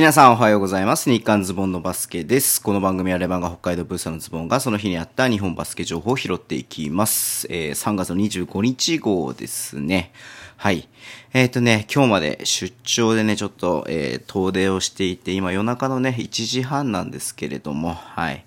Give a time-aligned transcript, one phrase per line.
[0.00, 1.10] 皆さんおはようございます。
[1.10, 2.62] 日刊ズボンのバスケです。
[2.62, 7.46] この番組はレバンが北海道ブースターのズボンがその日にあった日本バスケ情報を拾っていきます。
[7.50, 10.14] えー3月の25日号ですね。
[10.60, 10.90] はい。
[11.32, 18.44] えっ、とね、今日まで出張でね、ちょっと、えー遠出をしていて、今夜中のね、1時半なんですけれども、はい。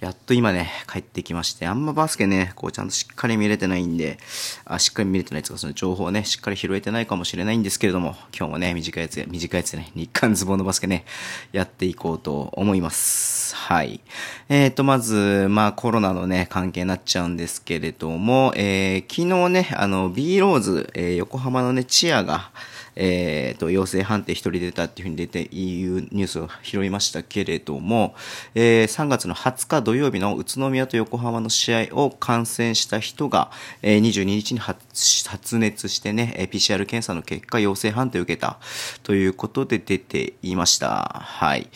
[0.00, 4.18] やっと今ね、帰ってきまして、あんまバスケね、こうちゃんとしっかり見れてないんで、
[4.64, 11.04] あ、しっかり見れてないというか、その情報をね、しっかり拾えてないかもしれないんですけれども、今日もね、短いやつ、短いやつでね、日刊ズボンのバスケね、
[11.52, 13.56] やっていこうと思います。
[13.56, 14.00] はい。
[14.48, 22.50] えっ、と、まず、まあ、コロナのね、関係になっちゃうんですけれども、えー、昨日ね、あの、B ローズ、え横浜のね、チアが、
[22.96, 28.14] えー、と、陽性判定一人出たっていうふうに出て、いうニュースを拾いましたけれども、
[28.54, 33.50] えー3月の20日土曜日の宇都宮と横浜の試合を観戦した人が、
[33.82, 34.80] えー22日に発
[35.28, 38.58] 発熱してね、えー PCR 検査の結果陽性判定を受けた
[39.02, 41.20] ということで出ていました。
[41.24, 41.68] はい。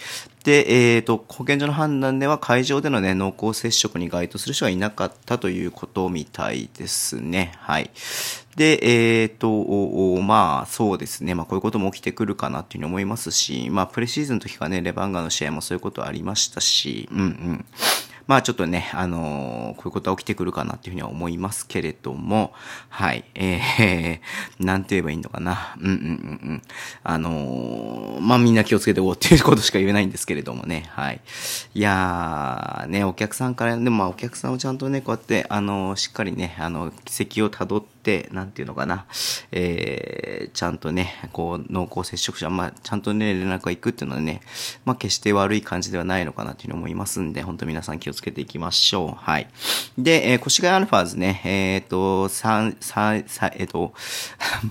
[0.44, 7.52] で、えっ、と、保健所の判断では会場でのね、濃厚接触に該当する人はいなかったということみたいですね。
[7.58, 7.90] はい。
[8.56, 11.34] で、えっ、と、まあ、そうですね。
[11.34, 17.64] まあ、こういうことも起きてくるかなっていうふうに思いますし、まあ、プレシーズンの時かね、レバンガの試合もそういうことありましたし、うんうん。
[18.30, 22.52] まあちょっとね、あのーこういうことは起きてくるかなっていうふうには思いますけれども、
[22.88, 24.20] はい、えー、
[24.64, 25.74] なんて言えばいいのかな。
[25.80, 26.62] うんうんうんうん。
[27.02, 31.20] あのーまあみんな気をつけておこうっていうことしか言えないんですけれどもね、はい。
[31.74, 37.90] いやー、ね、お客さんから、でもまあお客さんをちゃんとね、こうやって、あのーしっかりね、あの、軌跡をたどって、
[38.32, 39.06] なんていうのかな、
[39.52, 44.40] えー、ちゃんとね、こう、濃厚接触者、まあ、ちゃんとね、連絡が行くっていうのはね、
[44.84, 49.14] まあ、決して悪い感じではないのかなというのもいますんで、本当皆さん気をつけていきましょう。
[49.16, 49.48] はい。
[49.98, 53.92] で、えー、越谷アルファーズね、えっ、と、三、三、三、えっ、と、も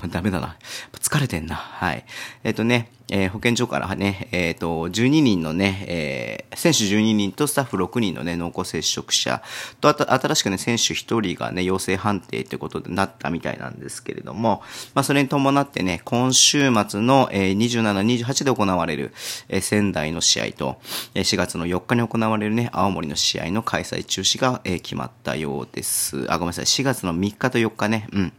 [0.05, 0.57] うダメだな。
[0.99, 1.55] 疲れてんな。
[1.55, 2.05] はい。
[2.43, 9.41] えっ、とね、えー保健所からね、えっ、と、12人のね、えー選手12人とスタッフ6人のね、濃厚接触者
[9.79, 14.61] と、あと、新しくね、選手1人がね、陽性判定ということでなったみたいなんですけれども、
[14.93, 19.13] まあ、それに伴ってね、今週末の、えー27、28で行われる、
[19.47, 20.81] えー仙台の試合と、
[21.13, 26.25] えー4月の4日に行われるね、青森の試合の開催中止が、えー決まったようです。
[26.31, 28.33] あ、ごめんなさい、4月の3日と4日ね、うん。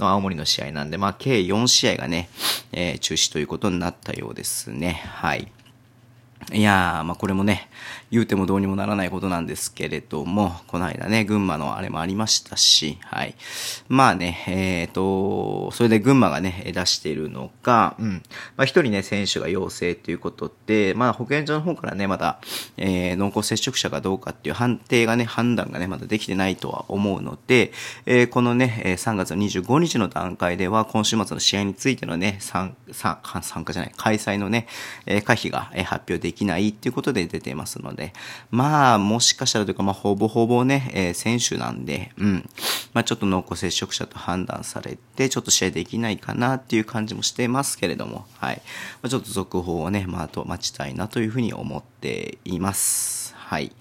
[0.00, 2.28] の青森の試合なんで、まあ、計4試合がね、
[2.72, 5.02] えー中止ということになったようですね。
[5.06, 5.52] はい。
[6.52, 7.68] いやー、まあこれもね、
[8.10, 13.36] 言うてもどうにもならないことなんですけれども、この間ね、群馬のあれもありましたし、はい。
[13.88, 18.22] まあね、えっ、と、それで群馬がね、出しているのが、うん。
[18.56, 22.40] まあ一人ね、選手が陽性ということで、まあ保健所の方からね、まだ、
[22.76, 27.72] えー濃厚接触者かどうかっていう判定がね、判断がね、まだできてないとは思うので、
[28.06, 34.66] えーこのね、3月25日の段階では、今週末の試合についてのね、参参参加じゃない、開催のね、
[35.06, 37.99] えー可否が、発表できないっていうことで出てますので、
[38.50, 42.48] まあ、もしかしたらというか、まあ、ほぼほぼね、えー選手なんで、うん。
[42.92, 48.62] まあ、ちょっと濃厚接触者と判断されて、ちょっと試合できないかなっていう感じもしてますけれども、はい。
[49.02, 53.34] まあ、ちょっと続報をね、まあ、と待ちたいなというふうに思っています。
[53.36, 53.72] はい。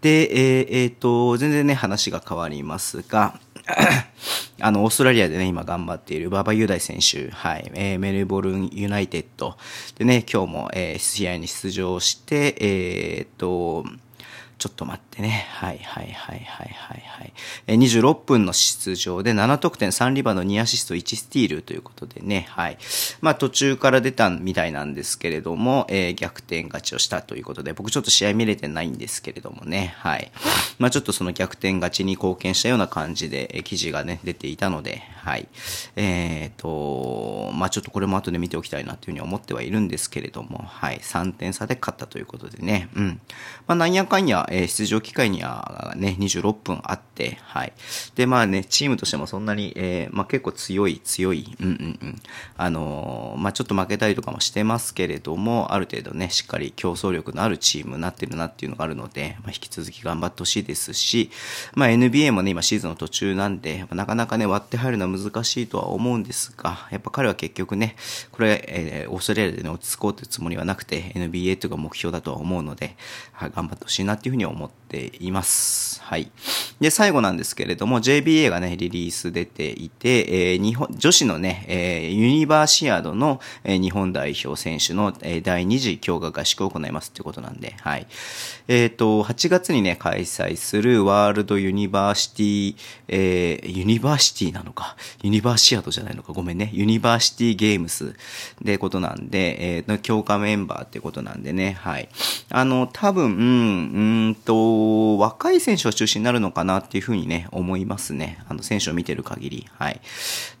[0.00, 3.38] で、えーえーと、全然ね、話が変わりますが、
[4.60, 9.56] あの、オーストラリアでね、今頑張っている馬場雄大選手、はい、えーメルボルンユナイテッド。
[9.96, 13.84] でね、今日も、えー試合に出場して、えーと、
[14.60, 15.46] ちょっと待ってね。
[15.52, 17.32] はいはいはいはいはいはい。
[17.66, 22.46] えー26分の出場で7得点3リバウンド2アシスト1スティールということでね。
[22.50, 22.76] はい。
[23.22, 29.94] まあ途中から出たみたいなんですけれども、えー逆転勝ちをしたということで、僕ちょっと試合見れてないんですけれどもね。
[29.96, 30.30] はい。
[30.78, 35.48] まあちょっとその逆転勝ちに貢献したような感じで、え記事がね、出ていたので、はい。
[35.96, 40.98] えっ、と、まあちょっとこれも後で見ておきたいなというふうに思ってはいるんですけれども、はい。
[40.98, 42.90] 3点差で勝ったということでね。
[42.94, 43.20] うん。
[43.66, 47.72] まあなんやかんや、えー出場機会にはね、26分あって、はい。
[48.14, 52.22] で、まあね、チームとしてもそんなに、えーまあ結構強い、強い、うんうんうん。
[52.56, 61.30] あのーまあちょっと負けたりとかもしてますけれども、ある程度ね、しっかり競争力のあるチームになってるなっていうのがあるので、まあ引き続き頑張ってほしいですし、
[61.74, 67.96] まあ NBA もね、今シーズンの途中なんで、なかなかね、割って入るのは難しいとは思うんですが、やっぱ彼は結局ね、
[68.32, 72.96] これ、えーオーストラリアでね、落ち着こうというつもりはなくて、NBA というか目標だとは思うので、
[73.32, 76.02] はい、頑張ってほしいなっていうふうにに思っています。
[76.02, 76.30] はい。
[76.80, 88.06] で、最後なんですけれども、JBA がね、リリース出ていて、えー、日本、女子のね、えー、ユニバーシアードの、えー、日本代表選手の、えー、第2次強化合宿を行いますってことなんで、はい。
[88.66, 92.76] えっ、ー、と、8月にね、開催するワールドユニバーシティ、
[93.08, 98.16] えー、ユニバーシティなのか、ユニバーシアードじゃないのか、ごめんね、ユニバーシティゲームス
[98.62, 102.08] でことなんで、えー、強化メンバーってことなんでね、はい。
[102.48, 108.38] あの、多分、うん、うんと、若い選手が中心になるのかなっていうふうにね、思いますね。
[108.48, 109.66] あの、選手を見てる限り。
[109.78, 110.00] はい。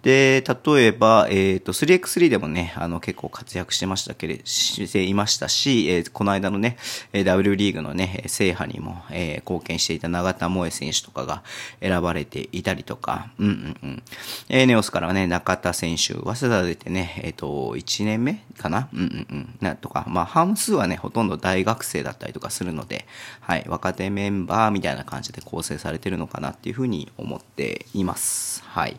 [0.02, 6.76] で、例えば、えっ、ー、と、3x3 でもね、あの、結構活躍してましたけれ、していましたし、えー、この間のね、
[7.12, 11.42] W リーグのね、制覇にも、えー、貢献していた永田萌選手とかが
[11.80, 14.02] 選ばれていたりとか、うんうんうん。
[14.48, 18.88] えー、ネオスからはね、中田選手、早稲田出てね、えっ、ー、と、1年目かな？
[18.92, 19.58] うんうんうん。
[19.60, 23.06] な、とか、まあ、半数はね、ほとんど大学生だったりとかするので、
[23.40, 28.62] は、はい若手メンバーみたいな感じで構成されてるのかなっていうふうに思っています。
[28.64, 28.96] はい。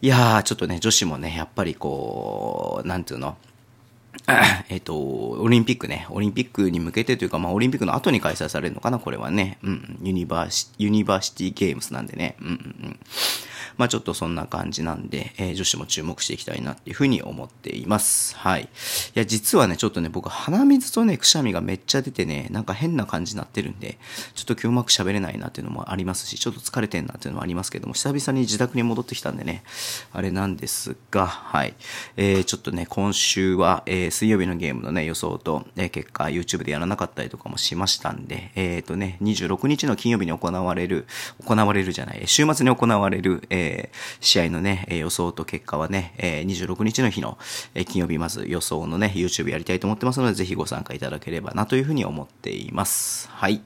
[0.00, 3.36] いやー、ちょっとね、女子もね、やっぱりこう、なんていうの、
[4.68, 9.58] えっと、オリンピックね、オリンピックに向けてというか、まあ、オリンピックの後に開催されるのかな、これはね。
[9.62, 12.34] うん、ユニバーシ、ユニバーシティゲームスなんでね。
[12.40, 12.56] うんうんう
[12.88, 12.98] ん。
[13.82, 18.36] まあちょっとそんな感じなんで、えー、女子も注目していきたいなっていうふうに思っています。
[18.36, 18.62] はい。
[18.62, 18.66] い
[19.14, 23.98] や、実はね、ちょっとね、僕鼻水とね、くしゃみがめっちゃ出てね、なんか変な感じになってるんで、
[24.36, 29.64] ちょっと今日うまく喋れないなっていうのもありますし、ちょっと疲れてんなっていうのもありますけども、久々に自宅に戻ってきたんでね、
[30.12, 31.74] あれなんですが、はい。
[32.16, 41.06] えー、ちょっとね、今週は、えー、水曜日のゲームのね、予想と、えー、結果、YouTube でやらなかったりとかもしましたんで、えっ、ー、とね、26日の金曜日に行われる、
[41.44, 43.71] 行われるじゃない、週末に行われる、えー、
[44.20, 47.38] 試合のね、予想と結果はねえ、26日の日の
[47.74, 53.28] え金曜日まず予想のね、YouTube やりたいと思ってますので、ぜひご参加いただければなというふうに思っています。
[53.30, 53.62] はい。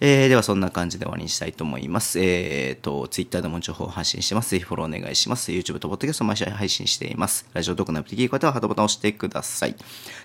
[0.00, 2.18] えー、ではそんな感じで終わりにしたいと思います。
[2.20, 4.50] えーと、Twitter でも情報を発信してます。
[4.50, 5.52] ぜひフォローお願いします。
[5.52, 7.48] YouTube と Podcast 毎週配信しています。
[7.52, 9.76] ラジオトークのアプリ聞い方はハートボタンを押してください。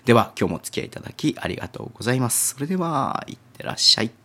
[0.04, 2.54] では、今日もお付き合いいただきありがとうございます。
[2.54, 4.19] それでは、いってらっしゃい。